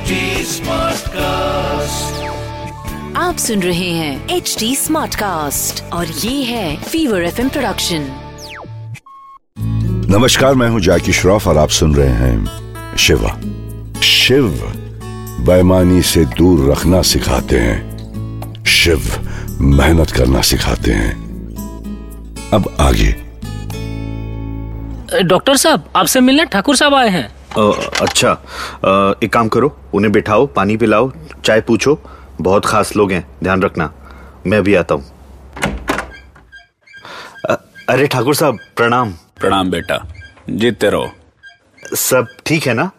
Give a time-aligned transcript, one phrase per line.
[0.00, 1.16] HD Smartcast.
[3.16, 8.10] आप सुन रहे हैं एच डी स्मार्ट कास्ट और ये है फीवर एफ़ प्रोडक्शन
[10.10, 12.46] नमस्कार मैं हूँ जैकी श्रॉफ और आप सुन रहे हैं
[12.96, 13.40] शिवा।
[14.00, 14.48] शिव
[15.40, 17.98] बेईमानी से दूर रखना सिखाते हैं।
[18.64, 19.02] शिव
[19.60, 21.12] मेहनत करना सिखाते हैं।
[22.54, 23.16] अब आगे।
[25.22, 30.46] डॉक्टर साहब आपसे मिलने ठाकुर साहब आए हैं। अच्छा अ, एक काम करो उन्हें बिठाओ
[30.56, 31.10] पानी पिलाओ
[31.44, 31.98] चाय पूछो।
[32.40, 33.92] बहुत खास लोग हैं ध्यान रखना।
[34.46, 35.04] मैं अभी आता हूँ।
[37.88, 39.98] अरे ठाकुर साहब प्रणाम। प्रणाम बेटा
[40.50, 41.10] जीतते रहो।
[41.96, 42.90] सब ठीक है ना?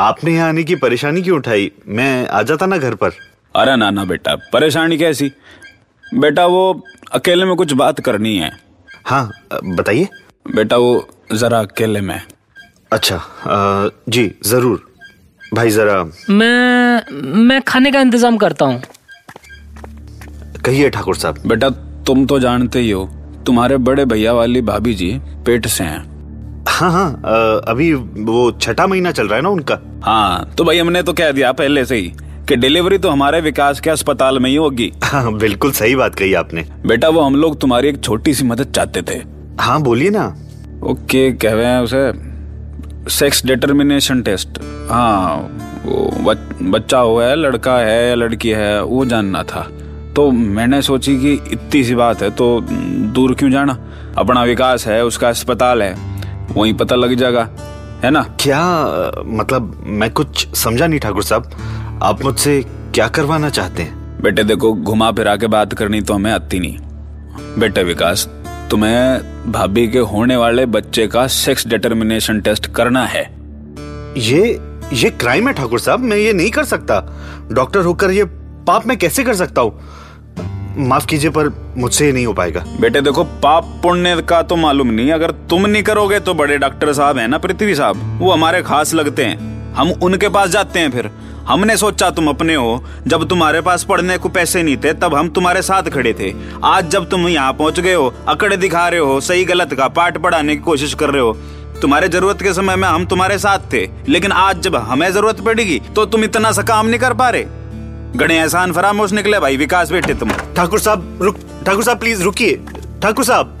[0.00, 1.70] आपने यहाँ आने की परेशानी क्यों उठाई?
[1.86, 3.10] मैं आ जाता ना घर पर?
[3.54, 5.30] अरे ना ना बेटा परेशानी कैसी?
[6.04, 8.50] बेटा वो अकेले में कुछ बात करनी है।
[9.06, 9.30] हाँ
[9.64, 10.08] बताइए।
[10.46, 12.20] बेटा वो जरा अकेले में।
[12.94, 14.82] अच्छा अ, जी ज़रूर।
[15.54, 18.82] भाई जरा मैं मैं खाने का इंतज़ाम करता हूँ।
[20.64, 21.70] कहिए ठाकुर साहब। बेटा
[22.06, 23.04] तुम तो जानते ही हो
[23.46, 25.10] तुम्हारे बड़े भैया वाली भाभी जी
[25.46, 30.54] पेट से हैं। हाँ हाँ अभी वो छठा महीना चल रहा है ना उनका। हाँ
[30.58, 32.12] तो भाई हमने तो कह दिया पहले से ही
[32.48, 36.34] कि डिलीवरी तो हमारे विकास के अस्पताल में ही होगी। हाँ बिल्कुल सही बात कही
[36.34, 39.20] आपने। बेटा वो हम लोग तुम्हारी एक छोटी सी मदद चाहते थे।
[39.60, 40.26] हाँ बोलिए ना।
[40.84, 42.32] ओके कह रहे हैं उसे।
[43.08, 44.58] सेक्स डिटर्मिनेशन टेस्ट
[44.90, 45.36] हाँ
[45.84, 49.62] वो बच, बच्चा हुआ है लड़का है या लड़की है वो जानना था।
[50.16, 52.60] तो मैंने सोची कि इतनी सी बात है तो
[53.14, 53.78] दूर क्यों जाना?
[54.18, 55.96] अपना विकास है उसका अस्पताल है
[56.50, 57.48] वहीं पता लग जाएगा
[58.04, 58.22] है ना?
[58.40, 58.62] क्या
[59.26, 61.50] मतलब मैं कुछ समझा नहीं ठाकुर साहब।
[62.02, 62.60] आप मुझसे
[62.94, 64.22] क्या करवाना चाहते हैं?
[64.22, 66.78] बेटे देखो घुमा फिरा के बात करनी तो हमें आती नहीं।
[67.58, 68.28] बेटे विकास
[68.70, 73.22] तुम्हें भाभी के होने वाले बच्चे का सेक्स डिटर्मिनेशन टेस्ट करना है।
[74.18, 74.60] ये
[74.92, 77.00] ये क्राइम है ठाकुर साहब। मैं ये नहीं कर सकता।
[77.52, 78.24] डॉक्टर होकर ये
[78.66, 79.80] पाप मैं कैसे कर सकता हूँ?
[80.78, 85.12] माफ़ कीजिए पर मुझसे नहीं हो पाएगा। बेटे देखो पाप पुण्य का तो मालूम नहीं।
[85.12, 88.18] अगर तुम नहीं करोगे तो बड़े डॉक्टर साहब है ना पृथ्वी साहब?
[88.22, 91.10] वो हमारे खास लगते हैं। हम उनके पास जाते हैं फिर।
[91.48, 95.28] हमने सोचा तुम अपने हो। जब तुम्हारे पास पढ़ने को पैसे नहीं थे, तब हम
[95.28, 96.32] तुम्हारे साथ खड़े थे।
[96.64, 100.18] आज जब तुम यहाँ पहुँच गए हो, अकड़े दिखा रहे हो, सही गलत का पाठ
[100.18, 101.32] पढ़ाने की कोशिश कर रहे हो,
[101.82, 105.80] तुम्हारे ज़रूरत के समय में हम तुम्हारे साथ थे। लेकिन आज जब हमें ज़रूरत पड़ेगी
[105.94, 107.44] तो तुम इतना सा काम नहीं कर पा रहे।
[108.16, 111.36] गणे एहसान फरामोश निकले, भाई विकास बेटे तुम। ठाकुर साहब, रुक,
[111.66, 112.60] ठाकुर साहब प्लीज़ रुकिए।
[113.02, 113.58] ठाकुर साहब।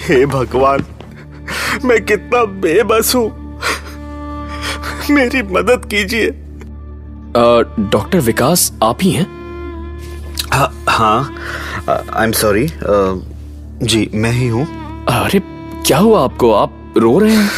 [0.00, 0.84] हे भगवान,
[1.84, 3.45] मैं कितना बेबस हूँ।
[5.10, 6.30] मेरी मदद कीजिए।
[7.90, 9.26] डॉक्टर विकास आप ही हैं?
[10.52, 11.34] हाँ हाँ।
[11.88, 12.66] आई एम सॉरी
[13.82, 14.64] जी मैं ही हूँ।
[15.08, 15.40] अरे
[15.86, 16.52] क्या हुआ आपको?
[16.52, 17.50] आप रो रहे हैं?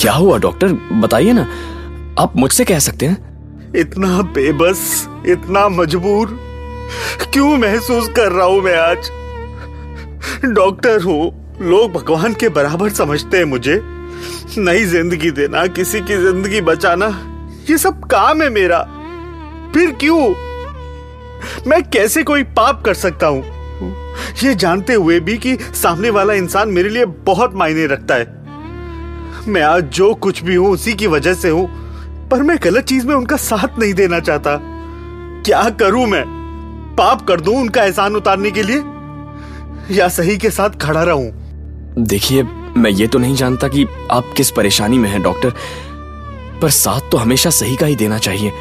[0.00, 0.72] क्या हुआ डॉक्टर?
[1.00, 1.46] बताइए ना।
[2.18, 3.16] आप मुझसे कह सकते हैं?
[3.76, 6.38] इतना बेबस इतना मजबूर
[7.32, 9.10] क्यों महसूस कर रहा हूँ मैं आज?
[10.54, 13.80] डॉक्टर हूँ। लोग भगवान के बराबर समझते हैं मुझे।
[14.58, 17.06] नई ज़िंदगी देना, किसी की ज़िंदगी बचाना,
[17.70, 18.78] ये सब काम है मेरा।
[19.74, 20.18] फिर क्यों?
[21.66, 23.44] मैं कैसे कोई पाप कर सकता हूँ?
[24.44, 28.34] ये जानते हुए भी कि सामने वाला इंसान मेरे लिए बहुत मायने रखता है।
[29.48, 31.66] मैं आज जो कुछ भी हूँ, उसी की वजह से हूँ,
[32.28, 34.58] पर मैं गलत चीज़ में उनका साथ नहीं देना चाहता।
[35.46, 36.24] क्या करूँ मैं?
[36.98, 38.82] पाप कर दूँ उनका एहसान उतारने के लिए?
[39.96, 41.45] या सही के साथ खड़ा रहूँ?
[41.98, 42.42] देखिए
[42.76, 45.52] मैं ये तो नहीं जानता कि आप किस परेशानी में हैं डॉक्टर।
[46.62, 48.52] पर साथ तो हमेशा सही का ही देना चाहिए।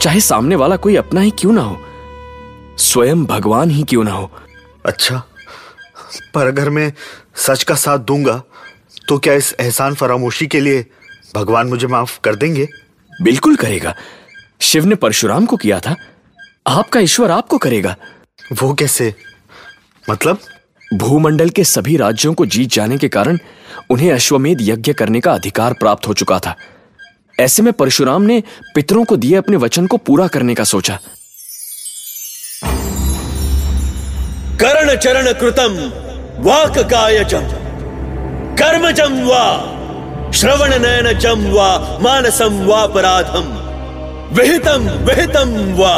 [0.00, 1.80] चाहे सामने वाला कोई अपना ही क्यों ना हो।
[2.78, 4.30] स्वयं भगवान ही क्यों ना हो।
[4.86, 5.22] अच्छा
[6.34, 6.92] पर अगर मैं
[7.36, 8.42] सच का साथ दूँगा
[9.08, 10.86] तो क्या इस एहसान फरामोशी के लिए
[11.34, 12.68] भगवान मुझे माफ़ कर देंगे?
[13.22, 13.94] बिल्कुल करेगा।
[14.60, 15.96] शिव ने परशुराम को किया था।
[16.66, 17.96] आपका ईश्वर आपको करेगा।
[18.62, 19.14] वो कैसे?
[20.10, 20.38] मतलब?
[20.96, 23.38] भूमंडल के सभी राज्यों को जीत जाने के कारण
[23.90, 26.54] उन्हें अश्वमेध यज्ञ करने का अधिकार प्राप्त हो चुका था।
[27.40, 28.42] ऐसे में परशुराम ने
[28.74, 30.98] पितरों को दिए अपने वचन को पूरा करने का सोचा।
[34.60, 35.74] कर्ण चरण कृतम,
[36.42, 37.48] वाक कायजम
[38.56, 39.44] कर्मजम वा,
[40.32, 43.52] श्रवण नयनजम वा मानसम वापराधम
[44.36, 45.94] विहितम विहितम वा,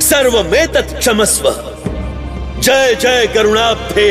[0.00, 1.73] सर्वमेतत् क्षमस्व।
[2.64, 4.10] जय जय करुणाब्धे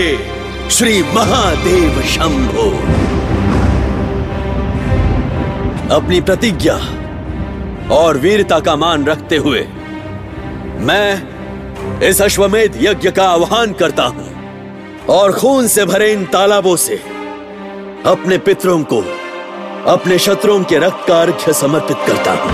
[0.72, 2.66] श्री महादेव शंभो।
[5.96, 6.76] अपनी प्रतिज्ञा
[7.96, 9.62] और वीरता का मान रखते हुए
[10.80, 16.96] मैं इस अश्वमेध यज्ञ का आह्वान करता हूँ और खून से भरे इन तालाबों से
[18.06, 19.02] अपने पितरों को,
[19.92, 22.54] अपने शत्रुओं के रक्त का अर्घ्य समर्पित करता हूँ।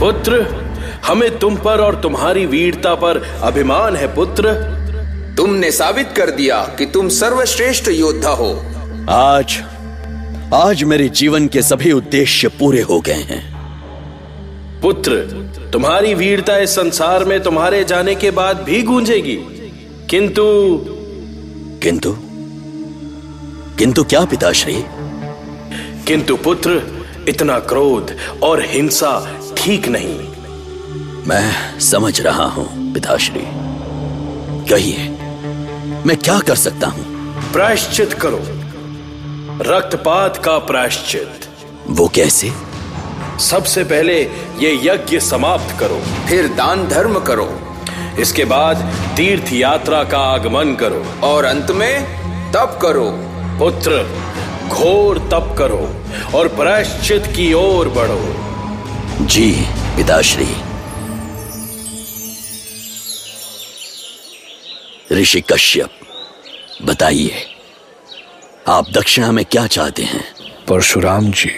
[0.00, 0.59] पुत्र
[1.10, 4.52] हमें तुम पर और तुम्हारी वीरता पर अभिमान है पुत्र।
[5.36, 8.64] तुमने साबित कर दिया कि तुम सर्वश्रेष्ठ योद्धा हो।
[9.10, 9.62] आज
[10.54, 13.56] आज मेरे जीवन के सभी उद्देश्य पूरे हो गए हैं।
[14.80, 15.14] पुत्र
[15.72, 19.38] तुम्हारी वीरता इस संसार में तुम्हारे जाने के बाद भी गूंजेगी।
[20.10, 20.76] किंतु
[21.82, 22.16] किंतु?
[23.78, 24.84] किंतु क्या पिताश्री?
[26.06, 26.82] किंतु पुत्र
[27.28, 30.29] इतना क्रोध और हिंसा ठीक नहीं।
[31.30, 33.40] मैं समझ रहा हूँ पिताश्री।
[34.68, 35.08] कहिए
[36.06, 37.02] मैं क्या कर सकता हूँ?
[37.52, 38.38] प्रायश्चित करो।
[39.66, 41.46] रक्तपात का प्रायश्चित।
[41.88, 42.50] वो कैसे?
[43.40, 44.16] सबसे पहले
[44.58, 47.48] ये यज्ञ समाप्त करो फिर दान धर्म करो।
[48.20, 48.82] इसके बाद
[49.16, 52.04] तीर्थ यात्रा का आगमन करो और अंत में
[52.52, 53.08] तप करो।
[53.58, 54.02] पुत्र
[54.68, 55.84] घोर तप करो
[56.38, 59.50] और प्रायश्चित की ओर बढ़ो। जी
[59.96, 60.48] पिताश्री।
[65.12, 65.90] ऋषि कश्यप
[66.82, 67.46] बताइए
[68.68, 70.24] आप दक्षिणा में क्या चाहते हैं?
[70.68, 71.50] परशुराम जी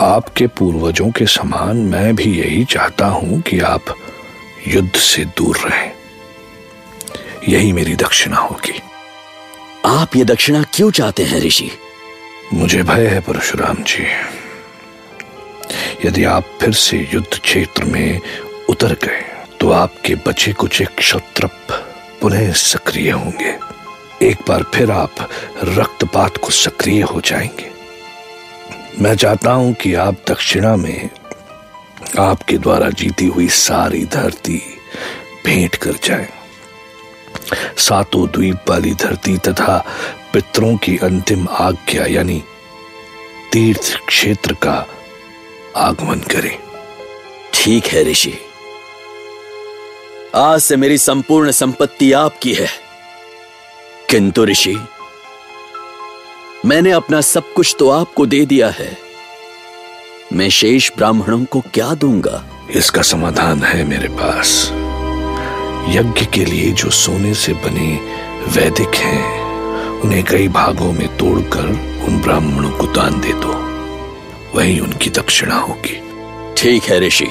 [0.00, 3.94] आपके पूर्वजों के समान मैं भी यही चाहता हूँ कि आप
[4.68, 5.92] युद्ध से दूर रहें।
[7.48, 8.80] यही मेरी दक्षिणा होगी।
[9.86, 11.70] आप ये दक्षिणा क्यों चाहते हैं ऋषि?
[12.54, 14.06] मुझे भय है परशुराम जी।
[16.04, 18.20] यदि आप फिर से युद्ध क्षेत्र में
[18.68, 19.24] उतर गए
[19.60, 21.87] तो आपके बचे कुछ एक क्षत्रप
[22.20, 23.58] पुनः सक्रिय होंगे।
[24.22, 25.14] एक बार फिर आप
[25.64, 27.70] रक्तपात को सक्रिय हो जाएँगे।
[29.00, 31.10] मैं चाहता हूँ कि आप दक्षिणा में
[32.18, 34.62] आपके द्वारा जीती हुई सारी धरती
[35.46, 36.28] भेंट कर जाए।
[37.78, 39.84] सातों द्वीप वाली धरती तथा
[40.32, 42.44] पितरों की अंतिम आज्ञा, यानी
[43.52, 44.86] तीर्थ क्षेत्र का
[45.76, 46.58] आगमन करें।
[47.54, 48.47] ठीक है, ऋषि।
[50.38, 52.68] आज से मेरी संपूर्ण संपत्ति आपकी है।
[54.10, 54.76] किंतु ऋषि
[56.66, 58.98] मैंने अपना सब कुछ तो आपको दे दिया है।
[60.32, 62.44] मैं शेष ब्राह्मणों को क्या दूँगा?
[62.70, 64.68] इसका समाधान है मेरे पास।
[65.88, 67.94] यज्ञ के लिए जो सोने से बने
[68.48, 69.42] वैदिक हैं
[70.00, 71.66] उन्हें कई भागों में तोड़कर
[72.08, 73.52] उन ब्राह्मणों को दान दे दो।
[74.58, 76.02] वही उनकी दक्षिणा होगी।
[76.56, 77.28] ठीक है ऋषि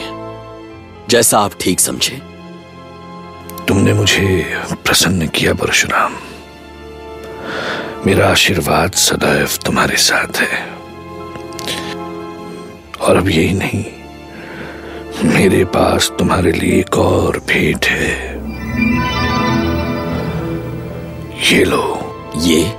[1.09, 2.36] जैसा आप ठीक समझे।
[3.67, 6.13] तुमने मुझे प्रसन्न किया परशुराम।
[8.05, 10.69] मेरा आशीर्वाद सदैव तुम्हारे साथ है।
[13.01, 13.85] और अब यही नहीं
[15.33, 18.35] मेरे पास तुम्हारे लिए एक और भेंट है।
[21.51, 22.03] ये लो।
[22.37, 22.73] ये?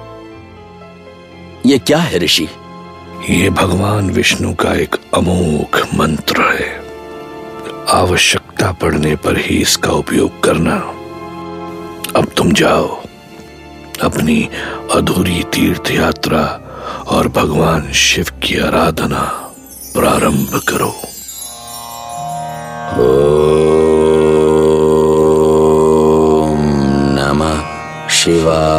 [1.66, 2.48] ये क्या है ऋषि?
[3.30, 6.78] ये भगवान विष्णु का एक अमोघ मंत्र है।
[8.58, 10.76] आवश्यकता पड़ने पर ही इसका उपयोग करना।
[12.16, 12.86] अब तुम जाओ,
[14.02, 14.48] अपनी
[14.94, 16.42] अधूरी तीर्थ यात्रा
[17.08, 19.22] और भगवान शिव की आराधना
[19.94, 20.92] प्रारंभ करो।
[26.42, 26.60] ओम
[27.14, 27.62] नमः
[28.10, 28.77] शिवाय।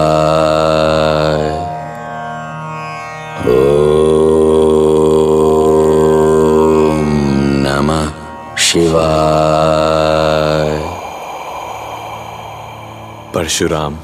[13.49, 13.95] परशुराम।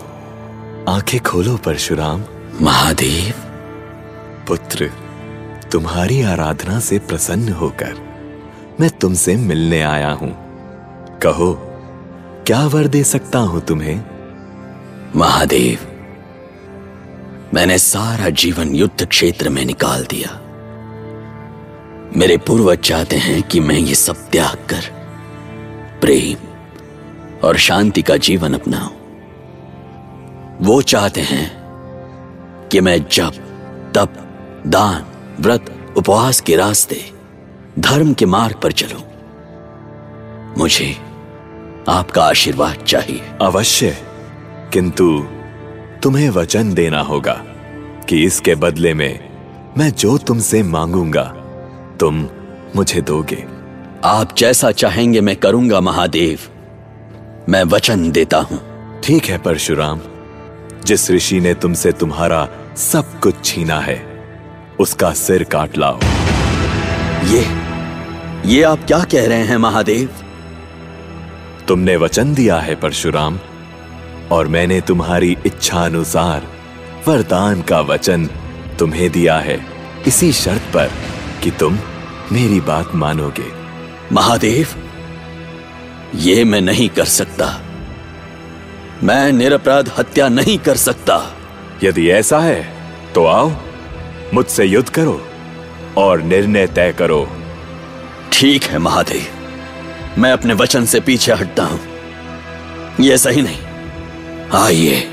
[0.90, 2.24] आँखें खोलो परशुराम।
[2.62, 3.34] महादेव।
[4.48, 4.90] पुत्र
[5.72, 7.94] तुम्हारी आराधना से प्रसन्न होकर
[8.80, 10.32] मैं तुमसे मिलने आया हूँ।
[11.20, 11.54] कहो
[12.48, 14.02] क्या वर दे सकता हूँ तुम्हें?
[15.16, 15.86] महादेव
[17.54, 20.42] मैंने सारा जीवन युद्ध क्षेत्र में निकाल दिया।
[22.18, 24.92] मेरे पूर्वज चाहते हैं कि मैं ये सब त्याग कर
[26.02, 26.38] प्रेम
[27.48, 29.05] और शांति का जीवन अपनाऊं।
[30.62, 31.52] वो चाहते हैं
[32.72, 33.32] कि मैं जब
[33.96, 34.14] तप
[34.68, 35.06] दान
[35.40, 37.12] व्रत उपवास के रास्ते
[37.80, 39.02] धर्म के मार्ग पर चलूँ।
[40.58, 40.96] मुझे
[41.90, 43.98] आपका आशीर्वाद चाहिए। अवश्य।
[44.74, 45.28] किंतु
[46.04, 47.42] तुम्हें वचन देना होगा
[48.10, 49.30] कि इसके बदले में
[49.78, 51.24] मैं जो तुमसे मांगूँगा
[52.00, 52.30] तुम
[52.76, 53.46] मुझे दोगे।
[54.04, 56.40] आप जैसा चाहेंगे मैं करूँगा महादेव।
[57.50, 58.60] मैं वचन देता हूँ।
[59.04, 60.02] ठीक है परशुराम।
[60.86, 63.96] जिस ऋषि ने तुमसे तुम्हारा सब कुछ छीना है,
[64.80, 66.00] उसका सिर काट लाओ।
[67.26, 67.46] ये
[68.46, 70.10] ये आप क्या कह रहे हैं, महादेव?
[71.68, 73.40] तुमने वचन दिया है, परशुराम,
[74.32, 76.48] और मैंने तुम्हारी इच्छा अनुसार
[77.08, 78.30] वरदान का वचन
[78.80, 79.66] तुम्हें दिया है,
[80.08, 80.92] इसी शर्त पर
[81.44, 81.80] कि तुम
[82.32, 83.52] मेरी बात मानोगे।
[84.12, 84.68] महादेव,
[86.16, 87.65] ये मैं नहीं कर सकता।
[89.06, 91.16] मैं निरपराध हत्या नहीं कर सकता।
[91.84, 92.62] यदि ऐसा है
[93.14, 93.52] तो आओ
[94.34, 95.20] मुझसे युद्ध करो
[95.98, 97.20] और निर्णय तय करो।
[98.34, 101.80] ठीक है महादेव। मैं अपने वचन से पीछे हटता हूँ।
[103.00, 103.62] यह सही नहीं।
[104.64, 105.08] आइए।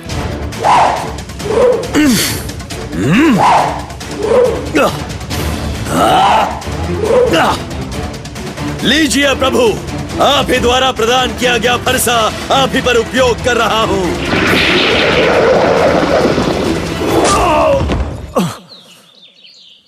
[8.84, 9.91] लीजिए प्रभु।
[10.23, 14.17] आप ही द्वारा प्रदान किया गया फरसा आप ही पर उपयोग कर रहा हूँ।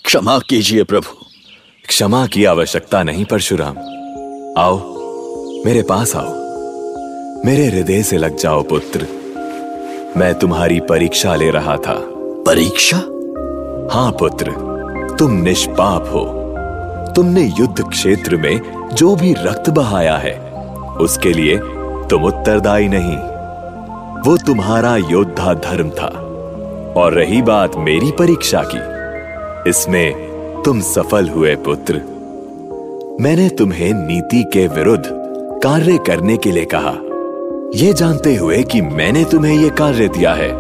[0.05, 1.25] क्षमा कीजिए प्रभु।
[1.89, 3.79] क्षमा की आवश्यकता नहीं परशुराम।
[4.59, 4.79] आओ
[5.67, 6.33] मेरे पास आओ।
[7.47, 9.07] मेरे हृदय से लग जाओ पुत्र।
[10.17, 11.95] मैं तुम्हारी परीक्षा ले रहा था।
[12.47, 12.97] परीक्षा?
[13.93, 14.51] हाँ पुत्र
[15.19, 16.44] तुम निष्पाप हो।
[17.17, 18.61] तुमने युद्ध क्षेत्र में
[18.95, 20.35] जो भी रक्त बहाया है,
[21.01, 21.57] उसके लिए
[22.11, 23.17] तुम उत्तरदायी नहीं।
[24.23, 26.09] वो तुम्हारा योद्धा धर्म था,
[26.97, 31.95] और रही बात मेरी परीक्षा की, इसमें तुम सफल हुए पुत्र।
[33.21, 35.05] मैंने तुम्हें नीति के विरुद्ध
[35.63, 36.95] कार्य करने के लिए कहा।
[37.75, 40.53] यह जानते हुए कि मैंने तुम्हें यह कार्य दिया है,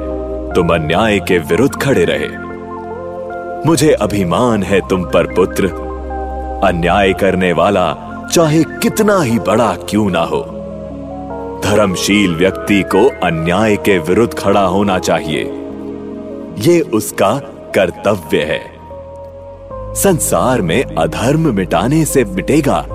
[0.52, 2.28] तुम अन्याय के विरुद्ध खड़े रहे।
[3.66, 5.84] मुझे अभिमान है तुम पर, पुत्र।
[6.64, 7.94] अन्याय करने वाला
[8.33, 10.40] चाहे कितना ही बड़ा क्यों ना हो।
[11.64, 15.42] धर्मशील व्यक्ति को अन्याय के विरुद्ध खड़ा होना चाहिए।
[16.59, 17.38] ये उसका
[17.75, 18.75] कर्तव्य है।
[19.94, 22.87] संसार में अधर्म मिटाने से मिटेगा,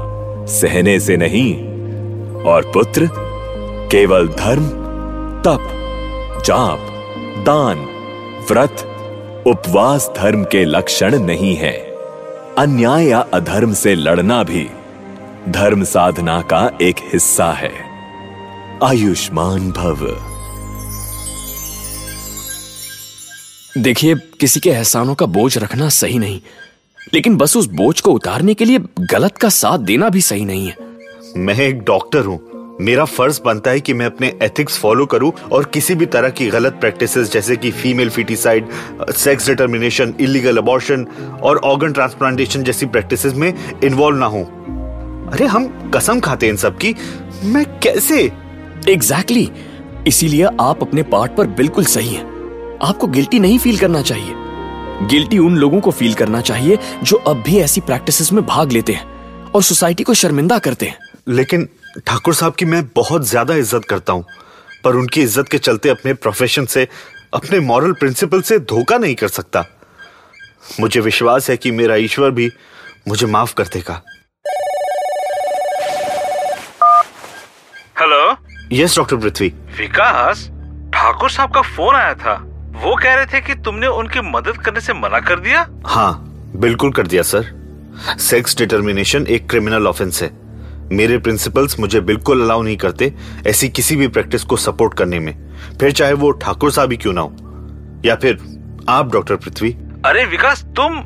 [0.46, 1.56] सहने से नहीं,
[2.44, 3.10] और पुत्र,
[3.92, 4.66] केवल धर्म,
[5.42, 5.70] तप,
[6.46, 6.80] जाप,
[7.46, 7.88] दान,
[8.52, 8.86] व्रत,
[9.48, 11.89] उपवास धर्म के लक्षण नहीं है।
[12.60, 14.70] अन्याय या अधर्म से लड़ना भी
[15.50, 17.72] धर्म साधना का एक हिस्सा है।
[18.84, 20.06] आयुष्मान भव।
[23.78, 26.42] देखिए, किसी के एहसानों का बोझ रखना सही नहीं,
[27.14, 30.68] लेकिन बस उस बोझ को उतारने के लिए गलत का साथ देना भी सही नहीं
[30.68, 30.76] है।
[31.38, 32.49] मैं एक डॉक्टर हूँ
[32.82, 36.48] मेरा फ़र्ज़ बनता है कि मैं अपने एथिक्स फॉलो करूँ और किसी भी तरह की
[36.48, 38.68] गलत प्रैक्टिसेस जैसे कि female foeticide
[39.12, 41.06] sex determination illegal abortion
[41.44, 44.46] और ऑर्गन ट्रांसप्लांटेशन जैसी प्रैक्टिसेस में इन्वॉल्व ना हूँ।
[45.32, 46.96] अरे हम कसम खाते हैं इन सब की।
[47.44, 48.22] मैं कैसे?
[48.90, 50.08] Exactly exactly.
[50.08, 52.26] इसीलिए आप अपने पार्ट पर बिल्कुल सही हैं।
[52.84, 54.34] आपको गिल्टी नहीं फील करना चाहिए।
[55.08, 58.94] गिल्टी उन लोगों को फील करना चाहिए जो अब भी ऐसी प्रैक्टिसेस में भाग लेते
[58.94, 59.06] हैं
[59.56, 61.68] और सोसाइटी को शर्मिंदा करते हैं। लेकिन
[61.98, 64.26] ठाकुर साहब की मैं बहुत ज़्यादा इज़्ज़त करता हूँ
[64.84, 66.88] पर उनकी इज़्ज़त के चलते अपने प्रोफेशन से
[67.34, 69.64] अपने मॉरल प्रिंसिपल से धोखा नहीं कर सकता।
[70.80, 72.50] मुझे विश्वास है कि मेरा ईश्वर भी
[73.08, 74.02] मुझे माफ़ कर देगा।
[78.00, 78.36] Hello
[78.74, 80.46] yes doctor Prithvi Vikas
[80.94, 82.34] Thakur साहब का फ़ोन आया था।
[82.76, 85.66] वो कह रहे थे कि तुमने उनकी मदद करने से मना कर दिया?
[85.86, 87.58] हाँ बिल्कुल कर दिया सर।
[88.20, 90.30] सेक्स डिटर्मिनेशन एक क्रिमिनल ऑफेंस है।
[90.92, 93.14] मेरे प्रिंसिपल्स मुझे बिल्कुल अलाउ नहीं करते
[93.48, 95.34] ऐसी किसी भी प्रैक्टिस को सपोर्ट करने में।
[95.80, 98.38] फिर चाहे वो ठाकुर साहब ही क्यों ना हो या फिर
[98.90, 99.72] आप डॉक्टर पृथ्वी।
[100.06, 100.98] अरे विकास तुम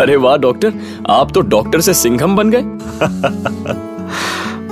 [0.00, 0.72] अरे वाह डॉक्टर
[1.10, 2.62] आप तो डॉक्टर से सिंघम बन गए।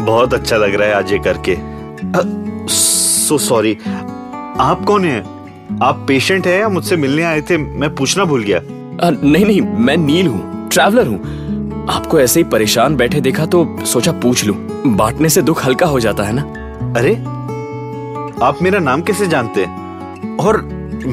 [0.04, 1.56] बहुत अच्छा लग रहा है आज ये करके।
[2.68, 3.76] सो सॉरी
[4.60, 5.20] आप कौन है?
[5.82, 7.56] आप पेशेंट है या मुझसे मिलने आए थे?
[7.56, 11.39] मैं पूछना भूल गया। आ, नहीं नहीं मैं नील हूँ ट्रैवलर हूँ।
[11.90, 14.56] आपको ऐसे ही परेशान बैठे देखा तो सोचा पूछ लूँ।
[14.96, 16.42] बांटने से दुख हल्का हो जाता है ना?
[16.98, 17.14] अरे
[18.44, 20.36] आप मेरा नाम कैसे जानते हैं?
[20.36, 20.60] और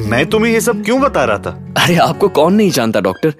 [0.08, 1.50] मैं तुम्हें ये सब क्यों बता रहा था?
[1.78, 3.34] अरे आपको कौन नहीं जानता डॉक्टर?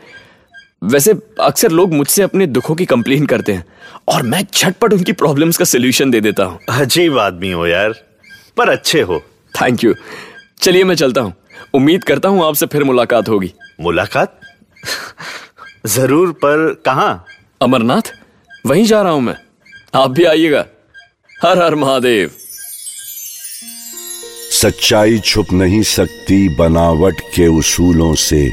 [0.84, 3.64] वैसे अक्सर लोग मुझसे अपने दुखों की कंप्लेन करते हैं
[4.08, 7.94] और मैं झटपट उनकी प्रॉब्लम्स का सोल्यूशन दे देता हूँ। अजीब आदमी हो यार
[8.56, 9.22] पर अच्छे हो।
[9.54, 9.94] थैंक यू
[10.60, 11.32] चलिए मैं चलता हूँ।
[11.74, 14.40] उम्मीद करता हूँ आपसे फिर मुलाकात होगी। मुलाकात?
[15.86, 17.24] ज़रूर पर कहा?
[17.62, 18.12] अमरनाथ
[18.66, 19.34] वहीं जा रहा हूँ मैं।
[19.94, 20.66] आप भी आइएगा।
[21.44, 22.30] हर हर महादेव।
[24.52, 28.50] सच्चाई छुप नहीं सकती बनावट के उसूलों से।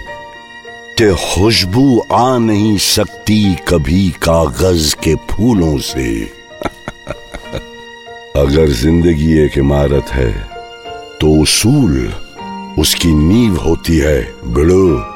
[0.98, 6.24] ते खुशबू आ नहीं सकती कभी कागज़ के फूलों से।
[8.36, 10.32] अगर ज़िंदगी एक इमारत है
[11.22, 12.14] तो उसूल
[12.80, 15.15] उसकी नींव होती है बिड़ो।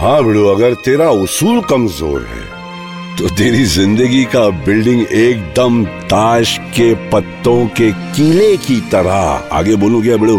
[0.00, 6.92] हाँ बिड़ो, अगर तेरा उसूल कमज़ोर है तो तेरी ज़िंदगी का बिल्डिंग एकदम ताश के
[7.10, 10.36] पत्तों के कीले की तरह आगे बोलू क्या बड़ो?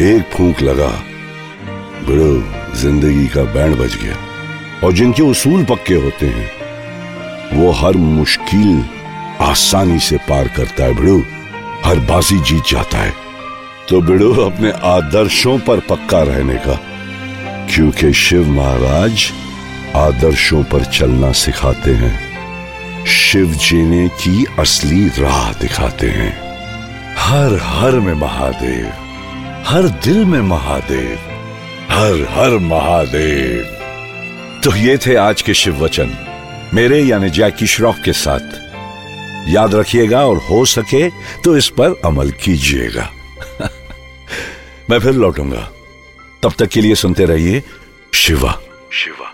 [0.00, 0.90] एक फूंक लगा।
[2.08, 2.30] बड़ो,
[2.80, 4.16] ज़िंदगी का बैंड बज गया।
[4.84, 6.50] और जिनके उसूल पक्के होते हैं,
[7.52, 8.84] वो हर मुश्किल
[9.40, 11.18] आसानी से पार करता है बड़ो।
[11.84, 13.12] हर बाजी जीत जाता है।
[13.88, 16.78] तो बिड़ो, अपने आदर्शों पर पक्का रहने का
[17.74, 19.32] क्योंकि शिव महाराज
[19.96, 22.30] आदर्शों पर चलना सिखाते हैं।
[23.06, 26.40] शिव जीने की असली राह दिखाते हैं।
[27.18, 28.86] हर हर में महादेव,
[29.66, 31.18] हर दिल में महादेव,
[31.90, 33.64] हर हर महादेव।
[34.64, 36.10] तो ये थे आज के शिव वचन।
[36.74, 38.60] मेरे यानी जैकी श्रॉफ के साथ।
[39.48, 43.10] याद रखिएगा और हो सके तो इस पर अमल कीजिएगा।
[44.90, 45.70] मैं फिर लौटूँगा।
[46.42, 47.62] तब तक के लिए सुनते रहिए
[48.14, 48.60] शिवा।
[48.92, 49.26] शिवा।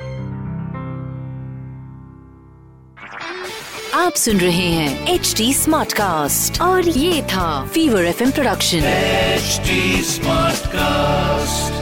[3.94, 9.60] आप सुन रहे हैं एच डी स्मार्ट कास्ट और ये था fever F production H
[10.06, 11.75] smart caste